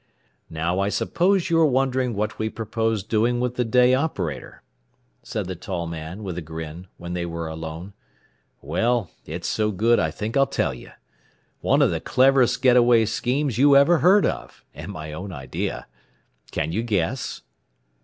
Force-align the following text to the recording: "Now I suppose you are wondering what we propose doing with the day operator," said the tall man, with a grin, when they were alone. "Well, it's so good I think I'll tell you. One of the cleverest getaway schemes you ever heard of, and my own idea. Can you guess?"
"Now 0.49 0.79
I 0.79 0.89
suppose 0.89 1.51
you 1.51 1.59
are 1.59 1.65
wondering 1.67 2.15
what 2.15 2.39
we 2.39 2.49
propose 2.49 3.03
doing 3.03 3.39
with 3.39 3.53
the 3.53 3.63
day 3.63 3.93
operator," 3.93 4.63
said 5.21 5.45
the 5.45 5.55
tall 5.55 5.85
man, 5.85 6.23
with 6.23 6.39
a 6.39 6.41
grin, 6.41 6.87
when 6.97 7.13
they 7.13 7.23
were 7.23 7.47
alone. 7.47 7.93
"Well, 8.63 9.11
it's 9.27 9.47
so 9.47 9.69
good 9.69 9.99
I 9.99 10.09
think 10.09 10.35
I'll 10.35 10.47
tell 10.47 10.73
you. 10.73 10.89
One 11.59 11.83
of 11.83 11.91
the 11.91 11.99
cleverest 12.01 12.63
getaway 12.63 13.05
schemes 13.05 13.59
you 13.59 13.75
ever 13.77 13.99
heard 13.99 14.25
of, 14.25 14.65
and 14.73 14.91
my 14.91 15.13
own 15.13 15.31
idea. 15.31 15.85
Can 16.49 16.71
you 16.71 16.81
guess?" 16.81 17.43